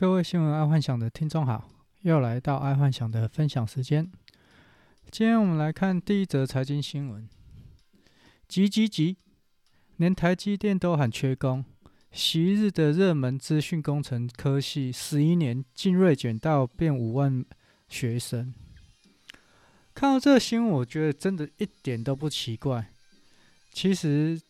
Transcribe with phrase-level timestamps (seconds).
[0.00, 1.68] 各位新闻爱幻想的听众好，
[2.02, 4.08] 又来到爱幻想的分享时间。
[5.10, 7.28] 今天我们来看第一则财经新闻：
[8.46, 9.16] 急急急，
[9.96, 11.64] 连台积电都喊缺工，
[12.12, 17.44] 昔日的热门资讯工程科系，十一年竟锐减到变五万
[17.88, 18.54] 学生。
[19.94, 22.92] 看到这个新闻，我觉得真的一点都不奇怪。
[23.72, 24.40] 其实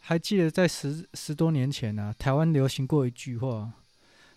[0.00, 3.72] 还记得在十十多年前呢、啊，台湾流行过一句话。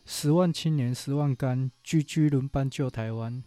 [0.06, 3.44] 十万青年十万干，居居轮班救台湾。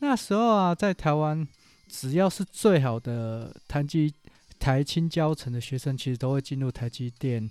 [0.00, 1.46] 那时候啊，在台湾，
[1.88, 4.12] 只要是最好的台积、
[4.58, 7.48] 台清交成的学生，其实都会进入台积电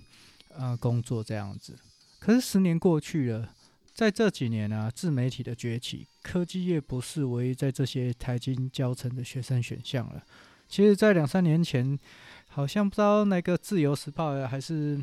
[0.50, 1.76] 啊、呃、工作这样子。
[2.18, 3.48] 可是十年过去了，
[3.92, 10.22] 在这几年啊，自媒体的崛起，科技业不是唯一在这些台清交成的学生选项了。
[10.68, 11.98] 其实，在两三年前，
[12.48, 15.00] 好像不知道那个自由时报还是。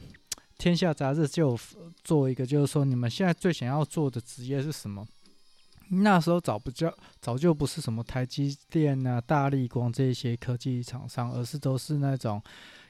[0.62, 1.58] 天下杂志就
[2.04, 5.04] 做一个，就是说你们现在最想要做的职业是什么？
[5.90, 12.40] 那时候早不叫，早就不是什么台积电啊、大立光这些科技厂商，而是都是那种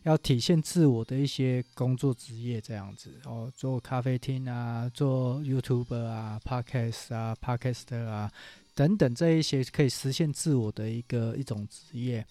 [0.04, 8.30] 要体现自我的一些工作职业这样子哦，做咖啡厅啊，做 YouTuber 啊、Podcast 啊、Podcaster 啊
[8.76, 12.28] 等等这一些可以实现自我的一个一种职业。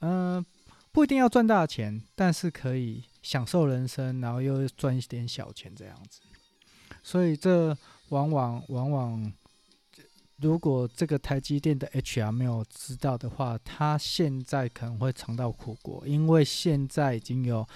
[0.00, 0.44] 嗯、
[0.92, 3.04] 不一定要赚大钱，但是可以。
[3.22, 6.22] 享受人生，然后又赚一点小钱这样子，
[7.02, 7.76] 所以这
[8.08, 9.30] 往往往往，
[10.38, 17.68] 如果这个台积电的 HR 没有知道的话，他现在可能会尝到苦果，因为现在已经有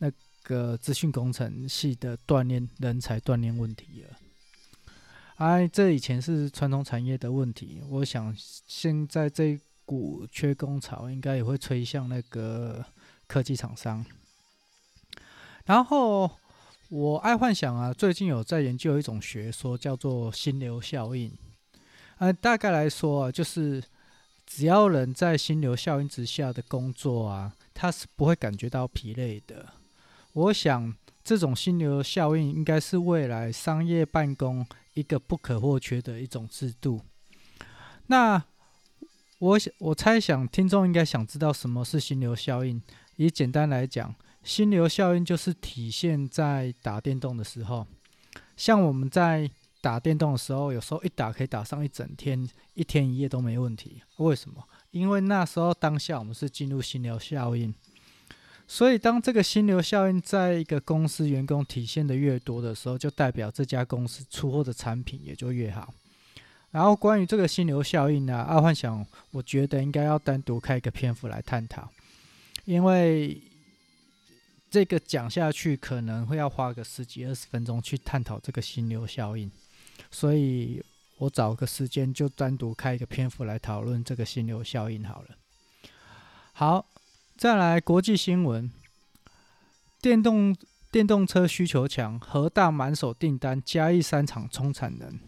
[0.00, 0.12] 那
[0.42, 4.18] 个资讯工程系的锻炼人才锻炼问题了。
[5.36, 9.58] 哎，这以前是传统产业的问题，我想现在这
[9.90, 12.84] 股缺工潮应该也会吹向那个
[13.26, 14.06] 科技厂商。
[15.64, 16.30] 然后
[16.90, 21.36] 我爱幻想啊，最近有在研究一种学说，叫做心流效应。
[22.18, 23.82] 呃，大概来说啊，就是
[24.46, 29.70] 只要人在心流效应之下的工作啊，他是不会感觉到疲累的。
[30.34, 34.64] 我想这种心流效应应该是未来商业办公
[34.94, 37.00] 一个不可或缺的一种制度。
[38.06, 38.40] 那
[39.40, 42.80] 我想，我猜想听众应该想知道什么是心流效应。
[43.16, 44.14] 以简单来讲。
[44.42, 47.86] 心流效应就是体现在打电动的时候，
[48.56, 49.50] 像我们在
[49.82, 54.00] 打电动的时候，有时候一打可以打上一整天，一天一夜都没问题。
[54.16, 54.64] 为什么？
[54.92, 57.74] 因为那时候当下我们是进入心流效应，
[58.66, 65.92] 所以当这个心流效应在一个公司员工体现的越多的时候，就代表这家公司出货的产品也就越好。
[66.70, 71.88] 然后关于这个心流效应呢，爱幻想我觉得应该要单独开一个篇幅来探讨，
[72.64, 73.42] 因为。
[74.72, 79.50] 这个讲下去可能会要花个十几二十分钟去探讨这个心流效应，
[80.12, 80.80] 所以
[81.18, 85.30] 我找个时间就单独开一个篇幅来讨论这个心流效应好了。
[86.52, 86.86] 好，
[87.36, 88.70] 再来国际新闻，
[90.00, 90.56] 电动
[90.92, 95.18] 电动车需求强，核大满手订单，嘉义三厂冲产能。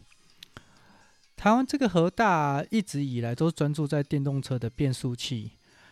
[1.43, 5.51] 台湾这个和大一直以来都专注在电动车的变速器，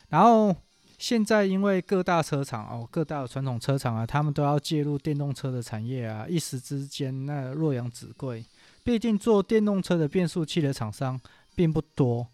[0.09, 0.55] 然后。
[0.97, 8.45] 现在因为各大车厂哦，各大传统车厂啊，他们都要介入电动车的产业啊，一时之间那洛阳纸贵。
[8.85, 11.19] 毕竟做电动车的变速器的厂商
[11.55, 12.27] 并不多，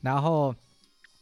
[0.00, 0.54] 然后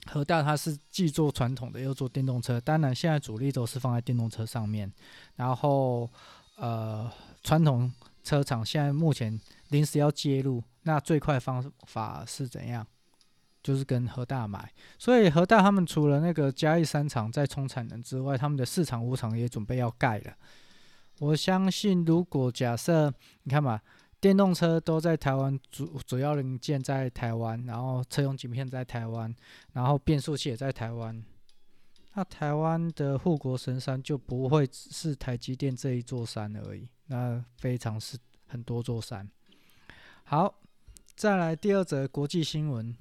[0.07, 4.89] 和大它是既做传统的又做电动车，当然现在主力都是放在电动车上面。
[5.35, 6.09] 然后
[6.55, 7.11] 呃，
[7.43, 7.93] 传统
[8.23, 9.37] 车厂现在目前
[9.73, 12.87] 临时要介入，那最快方法是怎样？
[13.63, 20.35] 就是跟和大买，所以和大他们除了那个嘉义三厂在冲产能之外，他们的四厂五厂也准备要盖了。
[21.21, 23.13] 我相信，如果假设
[23.45, 23.81] 你看嘛，
[24.21, 29.33] 电动车都在台湾，主主要零件在台湾，然后车用晶片在台湾，
[29.75, 31.25] 然后变速器也在台湾，
[32.15, 38.19] 那台湾的护国神山就不会是台积电这一座山而已，那非常是
[38.49, 39.31] 很多座山。
[40.25, 40.61] 好，
[41.15, 42.97] 再来第二则国际新闻。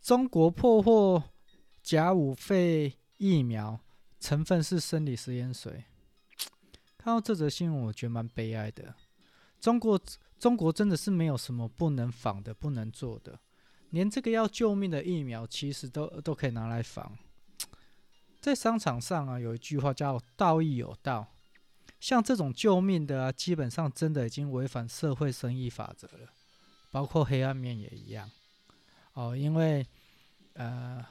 [0.00, 1.22] 中国破获
[1.82, 3.78] 甲五肺疫苗
[4.18, 5.84] 成分是生理食盐水，
[6.96, 8.94] 看到这则新闻，我觉得蛮悲哀的。
[9.60, 10.00] 中国
[10.38, 13.38] 中国真的是没有什么不能仿的、不能做的，
[13.90, 17.18] 连这个要救命的疫苗，其实都都可以拿来防。
[18.40, 21.26] 在商场上啊，有一句话叫“道义有道”，
[22.00, 26.28] 像这种救命的啊，基本上真的已经违反社会生意法则了，
[26.90, 28.30] 包括黑暗面也一样。
[29.14, 29.86] 哦，因为。
[30.54, 31.06] 呃，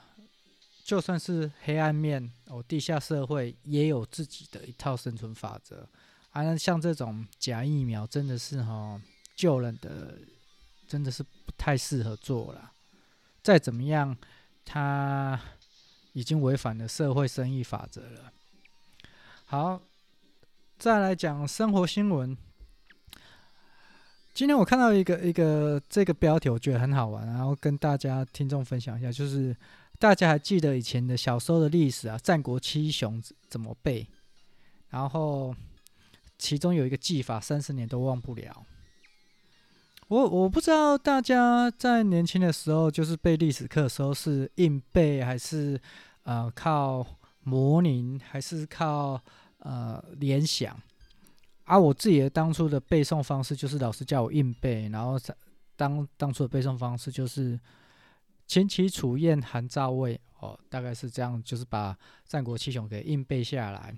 [0.84, 5.88] 就算是黑暗面，哦，地下社会也有自己的一套生存法则。
[6.32, 9.00] 啊，像这种假疫苗，真的是哈、哦，
[9.34, 10.18] 救人的，
[10.86, 12.70] 真的是不太适合做了。
[13.42, 14.14] 再怎么样，
[14.66, 15.40] 他
[16.12, 18.30] 已经违反了社会生意法则了。
[19.46, 19.80] 好，
[20.78, 22.36] 再来讲生活新闻。
[24.32, 29.54] 今天我看到一个一个这个标题，我觉得很好玩，然后跟大家听众分享一下，就是
[29.98, 34.06] 大家还记得以前的小时候的历史啊，战国七雄怎么背？
[34.90, 35.52] 然后
[36.38, 38.64] 其中有一个技法，三十年都忘不了。
[40.06, 45.80] 我我不知道大家在年轻的时候，就是背历史课的时候是硬背，还是
[46.22, 47.04] 呃靠
[47.42, 49.20] 模拟，还是靠
[49.58, 50.76] 呃联想？
[51.64, 55.18] 啊，我自己的当初的背诵方式就是老师叫我硬背，然后
[55.76, 57.58] 当当初的背诵方式就是
[58.46, 61.96] 秦齐楚燕韩赵魏哦，大概是这样，就是把
[62.26, 63.94] 战国七雄给硬背下来。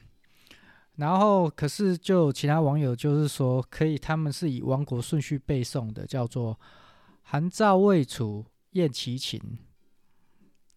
[0.96, 6.58] 然后，可是就其他网友就是说，可以他们是以亡国顺序背诵的，叫做
[7.22, 9.40] 韩赵魏楚燕齐秦。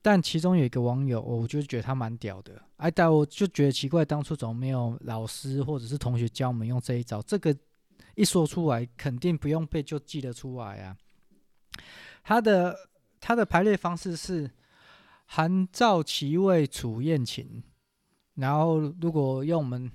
[0.03, 7.19] 但其中有一个网友，我就觉得他蛮屌的，哎，但我就觉得奇怪，当初怎么没有老师或者是同学教我们用这一招？
[7.23, 7.55] 这个
[8.13, 10.95] 一说出来，肯定不用背就记得出来啊。
[12.23, 12.77] 他的
[13.19, 14.51] 他的排列方式是
[15.25, 17.63] 韩赵齐魏楚燕秦，
[18.35, 19.91] 然后如果用我们。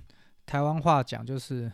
[0.49, 1.71] 台湾话讲就是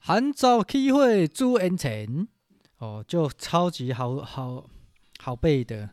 [0.00, 2.28] 韩赵齐魏楚燕秦
[2.76, 4.68] 哦，就超级好好
[5.18, 5.88] 好背的，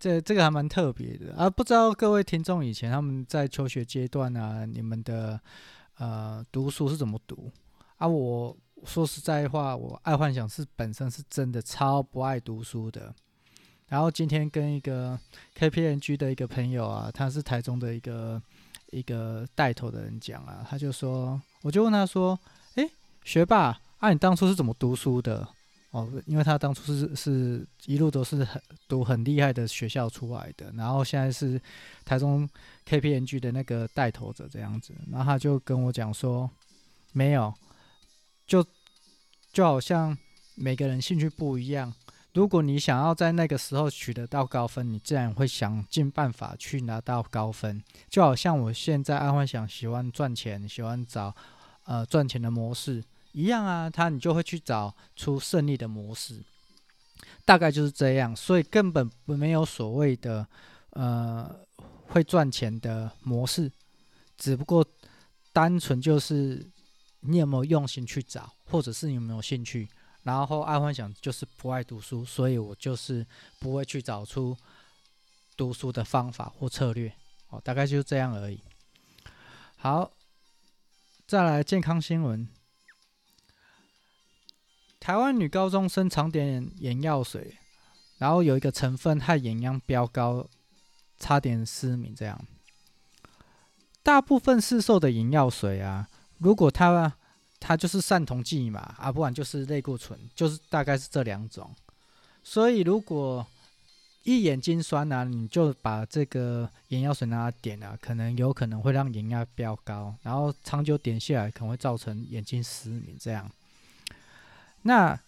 [0.00, 1.48] 这这个还蛮特别的啊！
[1.48, 5.38] 不知道各位听众以前他们在求学阶段啊，你们的
[5.98, 7.52] 呃读书是怎么读
[7.98, 8.08] 啊？
[8.08, 13.14] 我说实在话，我爱幻想是本身是真的超不爱读书的。
[13.86, 15.18] 然后今天跟一个
[15.56, 18.42] KPMG 的一个朋友啊，他是台中的一个。
[18.92, 22.36] 一个带头的人讲啊，他就说，我就问他说，
[22.74, 22.90] 诶，
[23.22, 25.46] 学霸，啊，你当初是怎么读书的？
[25.90, 31.60] 哦，因为他当初是是一路都是很读很厉害的学校出来的，然后现在是
[32.04, 32.48] 台中
[32.88, 36.48] KPMG 的那个带头者这样子，然后他就跟我讲说，
[37.12, 37.52] 没有，
[38.46, 38.64] 就
[39.52, 40.16] 就好像
[40.54, 41.92] 每个人兴趣不一样。
[42.34, 47.82] 如果你想要在那个时候取得到高分，你自然会想尽办法去拿到高分。
[48.08, 51.34] 就好像我现在爱幻想喜欢赚钱，喜欢找
[51.86, 53.02] 呃赚钱的模式
[53.32, 56.42] 一样啊，他你就会去找出胜利的模式，
[57.44, 58.34] 大概就是这样。
[58.34, 60.46] 所以根本没有所谓的
[60.90, 61.48] 呃
[62.08, 63.70] 会赚钱的模式，
[64.36, 64.84] 只不过
[65.52, 66.68] 单纯就是
[67.20, 69.88] 你有没有用心去找，或者是你有没有兴趣。
[70.22, 73.26] 然后爱幻想就是不爱读书，所以我就是
[73.58, 74.56] 不会去找出
[75.56, 77.10] 读书的方法或策略，
[77.48, 78.60] 哦，大概就是这样而已。
[79.76, 80.10] 好，
[81.26, 82.46] 再来健康新闻。
[85.10, 87.56] 台湾女高中生常点眼药水，
[88.18, 90.46] 然后有一个成分害眼压飙高，
[91.18, 92.14] 差点失明。
[92.14, 92.40] 这样，
[94.04, 96.08] 大部分市售的眼药水啊，
[96.38, 97.12] 如果它
[97.58, 101.68] 它就是散瞳剂嘛，啊，不然就是类固醇，就是大概是这两种。
[102.44, 103.44] 所以如果
[104.22, 113.50] 一眼睛酸呢、啊，你就把这个眼药水拿来点啊，可能有可能会让眼压飙高，然后长久点下来可能会造成眼睛失明这样。
[114.82, 115.18] 那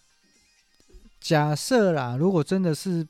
[1.19, 3.07] 假设啦，如果真的是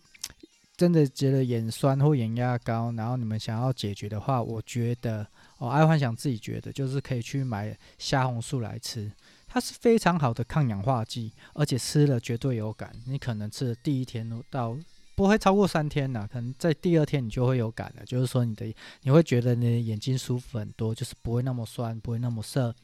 [0.78, 5.28] 真的觉得眼酸或眼压高，然后你们想要解决的话，我觉得。
[5.60, 9.10] 我、哦、爱幻想自己觉得，就是可以去买虾红素来吃，
[9.48, 12.92] 它是非常好的抗氧化剂，而且吃了绝对有感。
[13.06, 14.76] 你可能吃了第一天到
[15.16, 22.76] 不会超过三天呐，可能在第二天你就会有感了，就是说你的你会觉得你的眼睛舒服很多，就是不会那么酸，不会那么涩。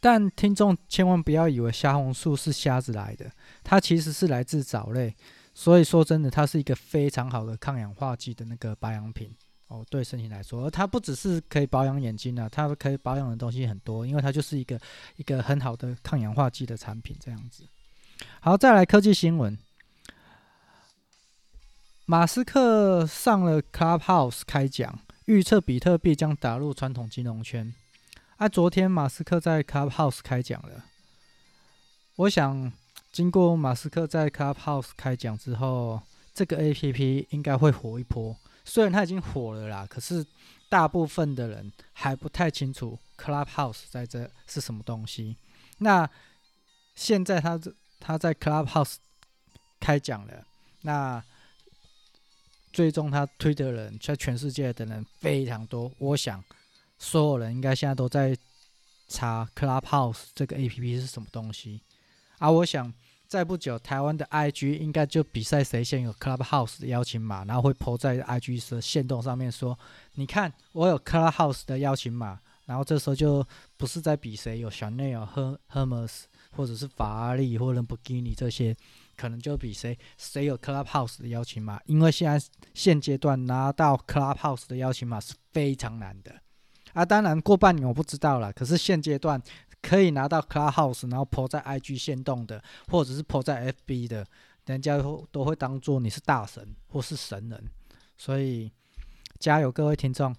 [0.00, 3.30] 但听众千万不要以为虾红素是虾子来的，
[3.62, 5.14] 它其实是来自藻类，
[5.54, 9.34] 所以说真的，它是一个非常好的抗氧化剂的那个保养品。
[9.68, 14.80] 哦，对身体来说，而它不只是可以保养眼睛啊，它可以保养的东西很多，因为它就是一个
[15.16, 17.64] 一个很好的抗氧化剂的产品，这样子。
[18.40, 19.58] 好，再来科技新闻，
[22.06, 27.74] 马斯克上了 Clubhouse 开讲，预测比特币将打入传统金融圈。
[28.38, 30.84] 啊，昨天马斯克在 Clubhouse 开讲了，
[32.14, 32.72] 我想
[33.10, 36.00] 经过马斯克在 Clubhouse 开讲之后，
[36.32, 38.36] 这个 APP 应该会火一波。
[38.64, 40.24] 虽然它已经火了啦，可是
[40.68, 45.36] 大部分的人还不太清楚 Clubhouse 在这是什么东西。
[45.78, 46.08] 那
[46.94, 48.98] 现在他这他在 Clubhouse
[49.80, 50.46] 开讲了，
[50.82, 51.20] 那
[52.72, 55.90] 最终他推的人在全世界的人非常多。
[55.98, 56.44] 我想
[56.98, 58.36] 所有人应该现在都在
[59.08, 61.82] 查 Clubhouse 这个 APP 是什么东西
[62.38, 62.92] 啊，我想
[63.26, 69.78] 在不久，台湾的 IG 应该就比赛谁先有 Clubhouse 的邀请码，然后会 po 在 IG 的限动上面说，
[70.14, 78.76] 你看我有 Clubhouse 的邀请码，然后这时候就不是在比谁有 Chanel、Hermes 或者是法拉利或者兰博基尼这些。
[79.16, 86.32] 可能就比谁谁有 Clubhouse 的邀请码，因为现在现阶段拿到 Clubhouse 的邀请码是非常难的
[86.92, 87.04] 啊。
[87.04, 89.40] 当然过半年我不知道了，可是现阶段
[89.80, 94.26] 可以拿到 Clubhouse，然后 po 在 IG 限动的，或者是 po 在 FB 的，
[94.66, 94.98] 人家
[95.30, 97.64] 都会当做你是大神或是神人。
[98.16, 98.72] 所以
[99.38, 100.34] 加油，各位听众，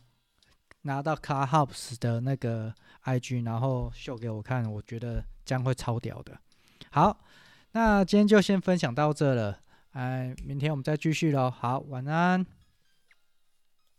[0.81, 2.73] 拿到 Clubhouse 的那个
[3.05, 6.37] IG，然后秀给我看，我觉得将会超屌的。
[6.91, 7.19] 好。
[7.71, 9.59] 那今天就先分享到这了，
[9.91, 11.51] 哎，明天我们再继续喽。
[11.51, 12.43] 好，晚安。